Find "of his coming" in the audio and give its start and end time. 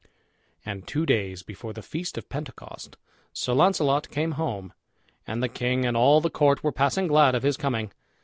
7.35-7.91